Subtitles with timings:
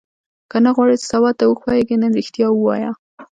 [0.51, 2.91] که نه غواړې چې سبا ته وښوېږې نن ریښتیا ووایه.